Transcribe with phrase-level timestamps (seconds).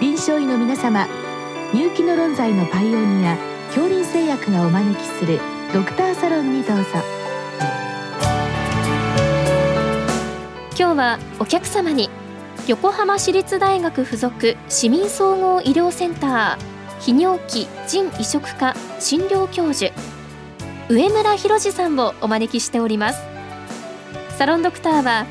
[0.00, 1.06] 臨床医の皆様
[1.72, 3.36] 入気の論剤のパイオニア
[3.68, 5.40] 恐林製薬がお招きする
[5.72, 6.84] ドクターサロンにどうぞ。
[10.76, 12.10] 今日はお客様に
[12.66, 19.92] 横浜市立大学附属市民総合医療センター泌尿器腎移植科診療教授
[20.88, 23.22] 上村博二さんをお招きしております。
[24.38, 25.26] サロンドクターは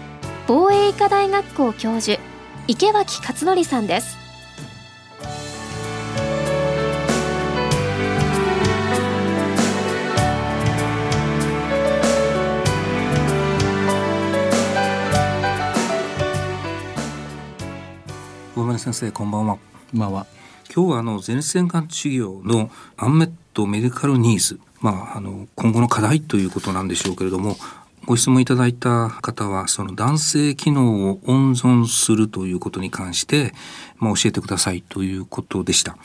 [0.48, 2.21] 防衛医科大学校教授
[2.68, 4.23] 池脇勝則さんです。
[18.73, 19.58] 大村先生こんばんは。
[19.91, 20.26] こんばんは。
[20.76, 24.59] 今日はあの前線がん治療のアンメットメディカルニーズ。
[24.81, 27.55] まああの今後の課題ということなんでしょうけれども
[28.08, 33.54] ご質問いただいた方はその男性機能を温存するということに関して、
[33.98, 35.95] まあ、教えてくださいということでした。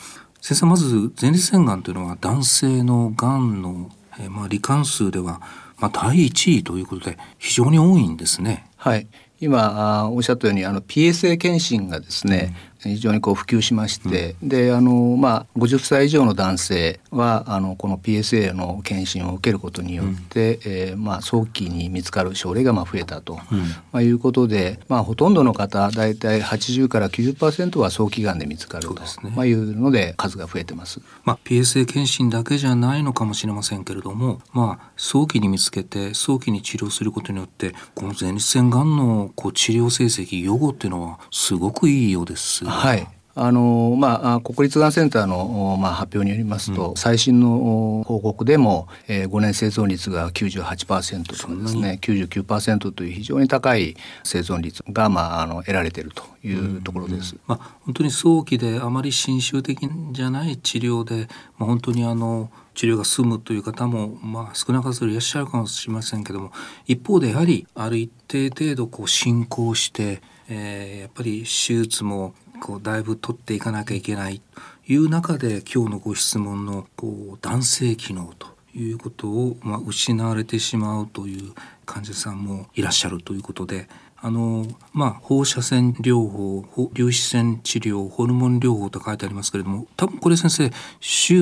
[0.43, 5.41] 先生まず前立腺がんというのは男性のがんの、えー、まあ罹患数では
[5.79, 8.67] まあ第一位ということで非常に多いんですね。
[8.77, 9.07] はい
[9.41, 29.01] 今おっしゃったようにあの PSA 検診がですね、非常にこう普及しまして、うん、であのまあ50歳以上の男性はあのこの PSA の検診を受けることによって、うん、えー、まあ早期に見つかる症例がまあ増えたと、うん、まあいうことで、まあほとんどの方だいたい80から90%は早期がんで見つかると、ね、
[29.35, 31.01] まあいうので数が増えてます。
[31.25, 42.68] まあ PSA 検診だけじゃないのかもしれませんけれども、まあ早期に見つけて早期に治療することによってこの前立腺がんのこう治療成績予後っていうのはすごくいいようです。
[42.69, 43.07] はい。
[43.41, 52.01] あのまあ、国立がんセンターの、まあ、発表によりますと、うん、最新の報告でも、えー、5年生存率が98%とかですね。
[52.03, 57.37] 99%という非常に高い生存率が、まあ、あの得られているというところです。
[57.47, 66.53] まあ、本当に早期であまり侵襲的じゃない治療で、まあ、本当にあの治療が済むという方も、まあ、少なからずいらっしゃるかもしれませんけども
[66.87, 74.41] 一方でやはりある一定程度こう進行して、えー、やっぱり手術もこうだいぶ取っていかなきゃいけない
[74.87, 81.53] という中で今日のご質問のこう男性機能ということを、まあ、失われてしまうという
[81.87, 83.89] 患者さんもいらっしゃるということで
[84.21, 90.77] あのまあ放射線療法粒子線治療ホルモン療法と書いてありますけれども多分これ先生手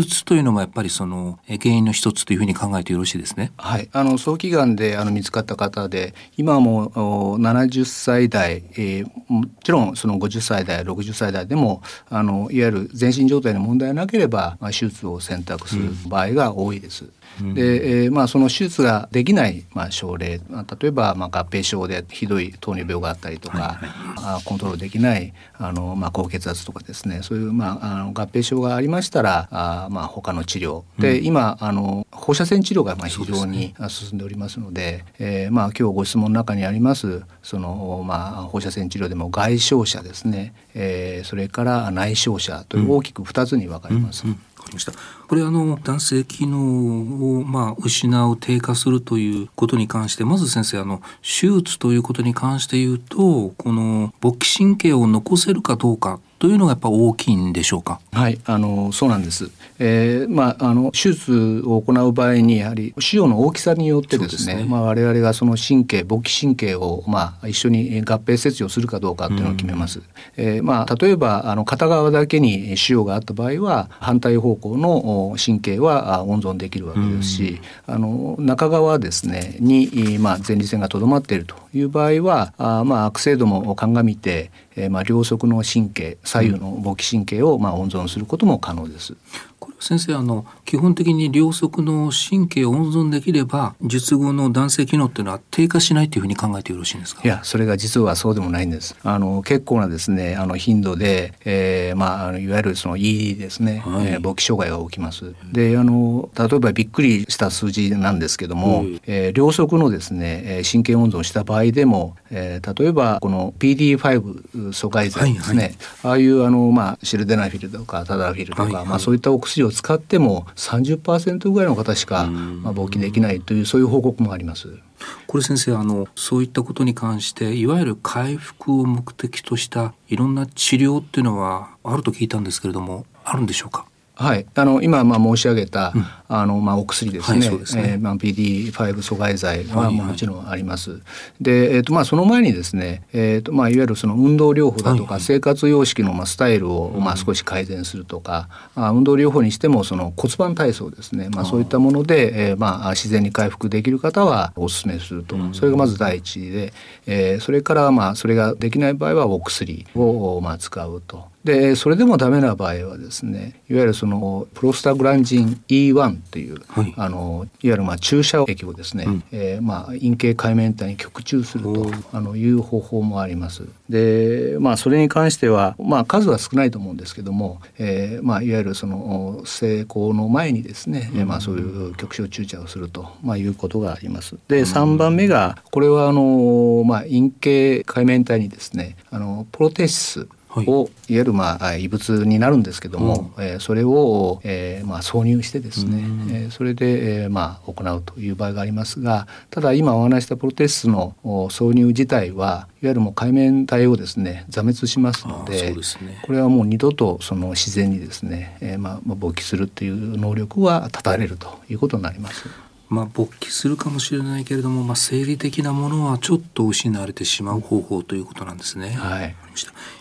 [0.02, 3.52] 術というのもやっぱりその原因の一つというふうに考えてよろしいですね。
[3.56, 6.90] はいあの早期がんであの見つかった方で今も
[7.38, 17.04] 70歳代、えー、もちろんその50歳代60歳代でもあのいわゆる全身状態の問題なければ、まあ、手術を選択する場合が多いです。
[17.04, 17.12] うん
[17.54, 23.86] で、えー、まあ、その手術ができない、まあ、症例、まあ、例えば、まあ、合併症でひどい糖尿病があったりとか、はい
[24.34, 44.24] はい、コントロールできないあの、まあ、高血圧とかですねそういう、まあ、あの合併症がありましたらあ、まあ、他の治療で、うん、今あの放射線治療がまあ非常に進んでおりますのでで、ね、えー、まあ、今日ご質問の中にありますその、まあ、放射線治療でも外傷者ですね、えー、それから内傷者という大きく2つに分かれます。
[44.24, 44.92] うんうんかりました。
[45.28, 58.00] これあの男性機能をまあ失う低下するということに関してまず先生あの手術ということに関して言うとこの勃起神経を残せるかどうかというのがやっぱ大きいんでしょうか？
[58.12, 59.50] はい、あのそうなんです。
[59.78, 70.00] えー、まああの手術を行う場合にやはり腫瘍の大きさによってですね、すねまあ我々がその神経勃起神経をまあ一緒に合併切除するかどうかっていうのを決めます。
[70.00, 70.04] うん、
[70.36, 89.14] えー、まあ例えばあの片側だけに腫瘍があった場合は反対方向の神経は温存できるわけですし、うん、あの中側ですねにまあ前立腺がとどまっているという場合はあまあ悪性度も鑑みてえー、まあ両側の神経左右の勃起神経をまあ温存することも可能です。
[89.58, 97.22] これ先生あの基本的に両側の神経を温存できれば術後の男性機能っていうのは低下しないというふうに考えてよろしいんですか？
[97.24, 98.96] いやそれが実はそうでもないんです。
[99.02, 105.34] あの結構なですねあの頻度で、えー、まあいわゆるその ED ですね、はい、えー、勃起障害が起きます。
[105.52, 124.78] であの例えばびっくりした数字なんですけども、うん、えー、両側のですね神経温存した場合でも、えー、例えばこの PD5 阻害剤ですね、はいはい、ああいうあのまあシルデナフィルとかタダフィルとか、はいはい、まあそういったお薬を使っても30%ぐらいの方しか、まあ、勃起できないというそういう報告もあります。
[125.26, 133.86] これ先生あのそういったことに関していわゆる回復を目的としたいろんな治療っていうのはあると聞いたんですけれどもあるんでしょうか？
[134.18, 137.50] はい、あの今まあ申し上げた、うん、あのまあお薬ですね。
[137.50, 140.90] はい、すねえー、まあ PD5 阻害剤はもちろんあります。
[140.92, 141.04] はいは
[141.40, 151.28] い、で、えっ、ー、とまあその前にですね、えっ、ー、とまあいわゆるその運動療法だとか、生活様式のまあスタイルをまあ少し改善するとか、うん、あ運動療法にしてもその骨盤体操ですね。
[151.28, 155.36] まあそういったもので、えー、まあ自然に回復できる方はお勧めすると。
[155.52, 156.72] それがまず第一で、
[157.06, 161.35] えー、それからまあそれができない場合はお薬をまあ使うと。
[161.46, 173.62] でそれでもダメな場合はですねいわゆるそのプロスタグランジン E1 っていう、はい、あのいわゆるまあ注射液をですね、うん、えー、まあ陰茎界面体に局注するとあのいう方法もあります。
[173.88, 184.36] でまあそれに関してはまあ数は少ないと思うんですけども、えー、まあいわゆるその成功の前にですね、うん、まあそういう局所注射をするとまあいうことがあります。
[184.48, 205.76] で3番目がこれはあのまあ陰茎界面体にですねあのプロテシスを、い、わゆるまあ異物になるんですけども、うん、えー、それを、えー、まあ挿入してですね、うん、えー、それで、えー、まあ行うという場合がありますがただ今お話したプロテススの挿入自体はいわゆるもう海面体をですね座滅しますので、ね、
[206.22, 212.48] これはもう二度とその自然にですね、えー、まあ勃起するという能力は断たれるということになります。
[212.88, 218.90] まあ、勃起するかもしれないけれども、まあ、生理的なものはちょっと失われてしまう方法ということなんですね。
[218.90, 219.34] はい、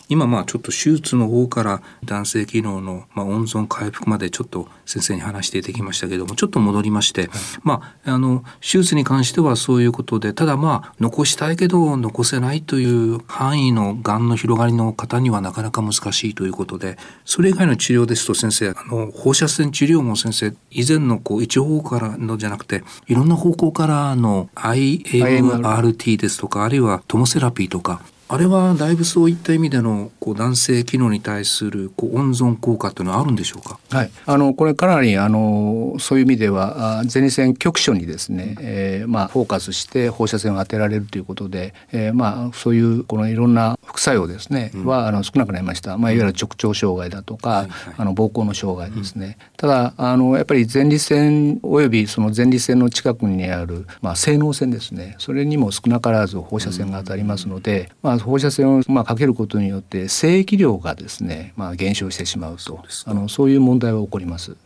[0.08, 7.30] 今まあちょっと手術の方から男性機能のまあ温存回復までちょっと先生に話していただきましたけどもちょっと戻りまして、はい、
[7.62, 33.78] まああの手術に関してはそういうことでただまあ残したいけど残せないという範囲のがんの広がりの方にはなかなか難しいということでそれ以外の治療ですと先生あの放射線治療も先生以前のこう一方向からのじゃなくていろんな方向からの IMRT ですとかあるいはトモセラピーとかあれはだいぶそういった意味でのこう男性機能に対するこう温存効果というのはあるんでしょうか？
[33.90, 45.96] はい、あのこれかなりあのそういう意味では前立腺局所にですね、えー、まあフォーカスして放射線を当てられるということで、えー、まあそういうこのいろんな副作用ですね、うん、はあの少なくなりました。
[45.96, 49.38] まあいわゆる直腸障害だとか、はいはい、あの膀胱の障害ですね。
[49.38, 55.14] うん、ただあのやっぱり前立腺およびその前立腺の近くにあるまあ性能線ですね。
[55.18, 64.56] それにも少なからず放射線が当たりますので、まあ放射線をまあかけることによって精液量がですね、まあ、減少してしまうとあのそういう問題は起こります。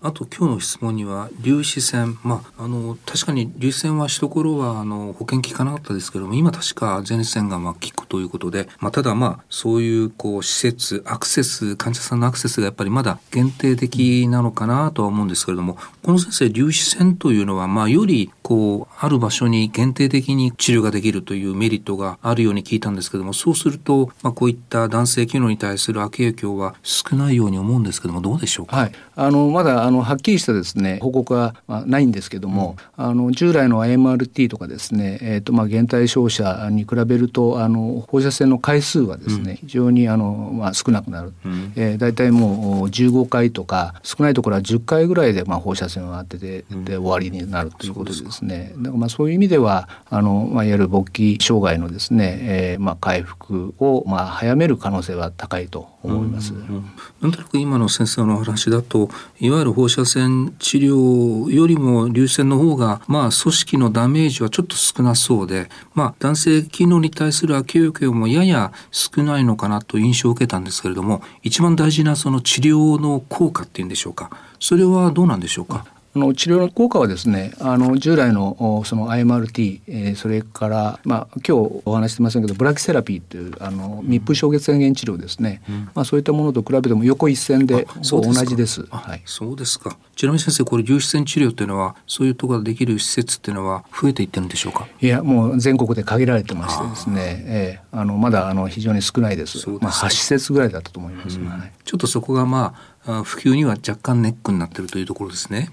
[0.00, 48.72] あと今日の質問には粒子線、まあ、あの確かに粒子線は一頃はあの保険効かなかったですけども今確か前立腺がまあ効くということで、まあ、ただまあそういうこう施設アクセス患者さんのアクセスがやっぱりまだ限定的なのかなとは思うんですけれどもこの先生粒子線というのはまあよりこうある場所に限定的に治療ができるというメリットがあるように聞いたんですけどもそうすると、まあ、こういった男性機能に対する悪影響は少ないように思うんですけどもどうでしょうか、はい、あのまだあのはっきりしたですね報告は、まあ、ないんですけども、うん、あの従来の IMRT とかですね、えーとまあ、減体照射に比べるとあの放射線の回数はですね、うん、非常にあの、まあ、少なくなる、うん、えー、大体もう15回とか少ないところは10回ぐらいで、まあ、放射線を当てて、で終わりになるということでですね。
[48.76, 56.54] だからまあそういう意味ではあの、まあ、いわゆる勃起障害のですね、えーまあ、回復を、まあ、早める可能性は高いと思います。
[56.54, 56.90] うんうん、
[57.20, 59.07] なんとなく今の先生のお話だと
[59.40, 74.30] いわゆる放射線治療よりも流線の方がまあ組織のダメージはちょっと少なそうで、まあ、男性機能に対する悪影響もやや少ないのかなと印象を受けたんですけれども一番大事なその治療の効果っていうんでしょうか。
[74.60, 75.84] それはどうなんでしょうか。
[76.18, 88.86] の治療の効果はですねあの従来のその IMRT、えー、それから、まあ、今日お話してませんけどブラキセラピーというあの密封消血源治療ですね、うん、まあ、そういったものと比べても横一線で同じです。
[88.86, 89.96] はい、そうですか。
[90.16, 94.88] ちなみに先生これ粒子線治療っていうのはそういうところができる施設っていうのは増えていってるんでしょうか？
[95.00, 99.58] いやもう全国で限られてましてですね、えー、あのまだあの非常に少ないです。
[99.58, 101.48] ですまあ、8施設ぐらいだったと思います、うん。
[101.48, 102.74] はい、ちょっとそこがま
[103.06, 105.70] あ普及には若干ネックになってるというところですね。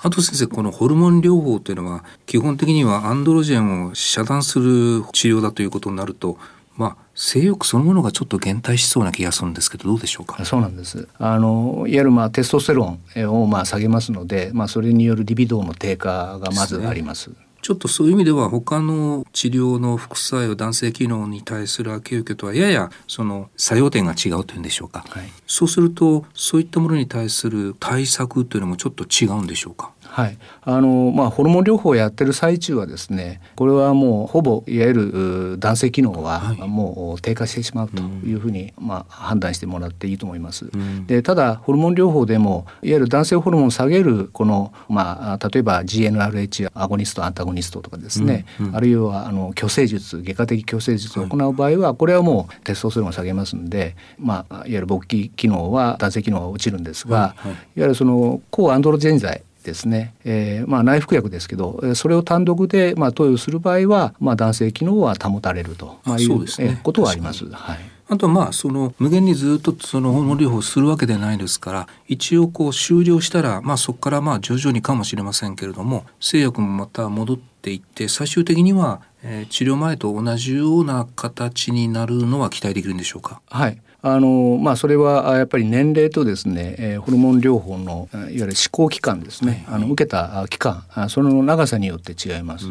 [0.00, 6.38] あと先生このホルモン療法というのは基本的にはアンドロジェンを遮断する治療だということになると
[6.76, 10.44] まあ、性欲そのものがちょっと減退しそうな気がするんですけどどうでしょうか？
[10.44, 17.32] そうなんですあのいわゆるまあテストステロンをまあ下げますので、まあ、それによるリビドーの低下がまずあります。
[17.60, 29.92] ちょっとそういう意味では他の治療の副作用男性機能に対する悪影響とはややその作用点が違うというんでしょうか、はい、そうするとそういったものに対する対策というのもちょっと違うんでしょうか？
[30.08, 40.70] はい、あのまあホルモン療法をやってる最中はですねこれはもうほぼいわゆる男性機能はもう低下してしまうというふうに、まあ、判断してもらっていいと思います。
[41.06, 67.44] でただホルモン療法でもいわゆる男性ホルモンを下げるこの、まあ、例えば GnRH アゴニストアンタゴニストとかですね、うんうん、あるいはあの虚勢術外科的虚勢術を行う場合は、これはもうテストステロンを下げますんで、まあ、いわゆる勃起機能は男性機能は落ちるんですが、はいはい、いわゆるその抗アンドロジェン剤ですね、えー、まあ内服薬ですけどそれを単独でまあ投与する場合は、まあ、男性機能は保たれると、まあ、いう、ね、ことはあります。
[67.48, 67.78] はい。
[68.10, 83.42] あとまあその無限にずっとそのホルモン療法するわけでないですから一応こう終了したらまあそこからまあ徐々にかもしれませんけれども製薬もまた戻っていって最終的には、えー、治療前と同じような形になるのは期待できるんでしょうか？
[83.46, 92.66] はいあのまあ、それはやっぱり年齢とですね、えー、ホルモン療法のいわゆる施行期間ですね、はい、あの受けた期間その長さによって違います。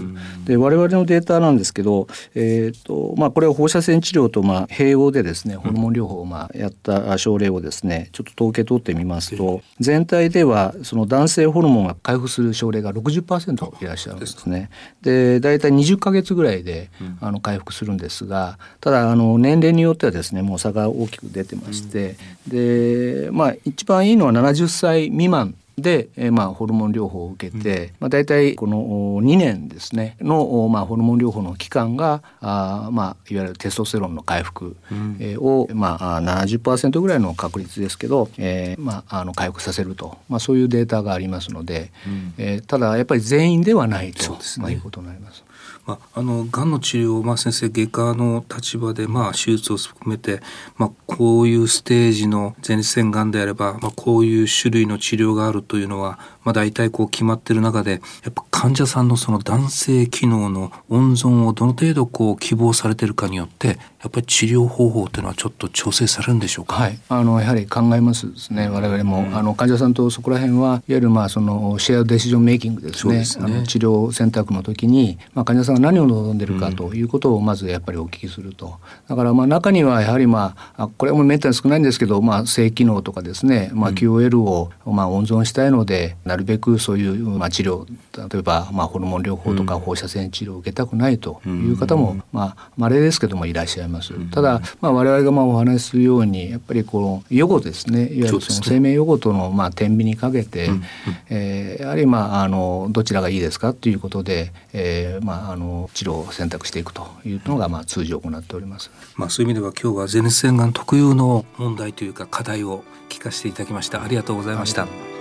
[0.46, 14.70] で我々のデータなんですけど、えーとまあ、これは放射線治療とまあ併用でですねホルモン療法をまあやった症例をですねちょっと統計取ってみますと全体ではその男性ホルモンが回復する症例が60%いらっしゃるんですね。
[15.02, 22.16] で大体20ヶ月ぐらいであの回復するんですがただあの年齢によってはですねもう差が大ききく出てまして、
[22.48, 28.78] でまあ一番いいのは70歳未満で、えー、まあホルモン療法を受けて、うん、まあ大体この
[29.22, 45.44] 2年ですねのまあホルモン療法の期間があまあいわゆるテストステロンの回復、うん、えー、をまあ70%ぐらいの確率ですけど、えー、まああの回復させるとまあそういうデータがありますので、うん、えー、ただやっぱり全員ではないと、ね、まあいうことになります。
[45.88, 50.42] まあ、あのがんの治療、まあ、先生外科の立場で、まあ、手術を含めて、
[50.76, 57.98] まあ、こういうステージの前立腺がんであれば、まあ、こういう種類の治療があるというのは、まあ、大体こう決まってる中でや
[58.30, 66.75] っぱ患者さんのその男性機能の温存をどの程度こう希望されてるかによってやっぱり治療方法というのはちょっと調整されるんでしょうか？
[66.75, 68.70] はい、あのやはり考えますですね。
[68.70, 73.25] 我々も、うん、あの患者さんとそこら辺はいわゆるまあそのシェアデシジョンメイキングですね。
[73.25, 78.77] すねあの治療選択の時にまあ患者さんが何を望んでるかということをまずやっぱりお聞きすると。
[79.08, 87.88] だからまあ中にはやはりまあこれもめったに少ないんですけど、まあ性機能とかですね、まあ QOL をまあ温存したいので、なるべくそういうまあ治療
[88.30, 93.87] 例えばまあホルモン療法とか放射線治療を受けたくないという方もまあ稀ですけどもいらっしゃいます。
[94.32, 100.84] ただまあ、我々がまあお話しするようにやっぱりこの予後ですねいわゆるその生命予後とのまあ天秤にかけて、うんうん、
[101.29, 108.91] えー、やはりまああのどちらがいいですかということで、えー、まああの治療を選択していくというのがまあ通常行っております。
[109.15, 114.03] まあそういう意味では今日は前立腺がん特有の問題というか課題を聞かせていただきました。
[114.03, 115.17] ありがとうございました。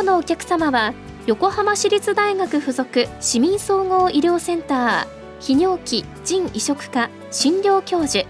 [0.00, 0.94] 今日のお客様は
[1.26, 8.26] 横浜市立大学附属市民総合医療センター泌尿器腎移植科診療教授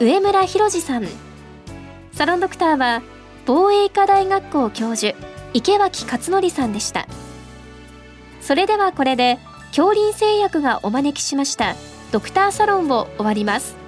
[0.00, 1.06] 上村博二さん。
[2.12, 3.02] サロンドクターは
[3.44, 5.14] 防衛医科大学校教授
[5.52, 7.06] 池脇勝則さんでした
[8.40, 9.38] それではこれで
[9.76, 11.76] 恐林製薬がお招きしました
[12.12, 13.79] ドクターサロンを終わります。